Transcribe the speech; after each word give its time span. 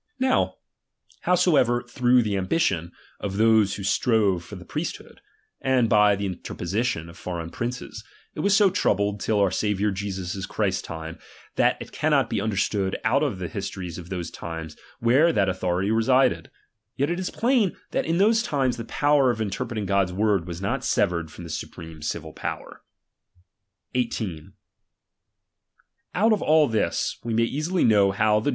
Now, 0.19 0.55
howsoever 1.29 1.83
through 1.83 2.23
the 2.23 2.33
^H 2.33 2.37
ambition 2.39 2.91
of 3.19 3.37
those 3.37 3.75
who 3.75 3.83
strove 3.83 4.43
for 4.43 4.55
the 4.55 4.65
priesthood, 4.65 5.17
^^1 5.63 5.73
and 5.73 5.89
by 5.89 6.15
the 6.15 6.25
interposition 6.25 7.07
of 7.07 7.19
foreign 7.19 7.51
princes, 7.51 8.03
it 8.33 8.39
was 8.39 8.51
^H 8.53 8.57
so 8.57 8.69
troubled 8.71 9.19
till 9.19 9.39
our 9.39 9.51
Saviour 9.51 9.91
Jesus 9.91 10.47
Christ's 10.47 10.81
time, 10.81 11.17
^H 11.17 11.21
that 11.57 11.77
it 11.79 11.91
cannot 11.91 12.31
be 12.31 12.41
understood 12.41 12.97
out 13.03 13.21
of 13.21 13.37
the 13.37 13.47
histories 13.47 13.97
^^P 13.99 13.99
of 13.99 14.09
those 14.09 14.31
times, 14.31 14.75
where 14.99 15.31
that 15.31 15.47
authority 15.47 15.91
resided; 15.91 16.49
yet 16.95 17.09
^H 17.09 17.13
it 17.13 17.19
is 17.19 17.29
plain, 17.29 17.77
that 17.91 18.07
in 18.07 18.17
those 18.17 18.41
times 18.41 18.77
the 18.77 18.85
power 18.85 19.29
of 19.29 19.39
inter 19.39 19.65
^H 19.65 19.67
preting 19.67 19.85
God^s 19.85 20.09
word 20.09 20.47
was 20.47 20.59
not 20.63 20.83
severed 20.83 21.29
from 21.29 21.43
the 21.43 21.49
^^^ 21.49 21.53
supreme 21.53 22.01
civil 22.01 22.33
power. 22.33 22.81
RELIGION. 23.93 24.09
249 24.09 24.49
18. 24.49 24.53
Out 26.15 26.33
of 26.33 26.41
all 26.41 26.67
this, 26.67 27.19
we 27.23 27.35
may 27.35 27.43
easily 27.43 27.83
know 27.83 28.09
how 28.09 28.39
the 28.39 28.49
chap. 28.49 28.49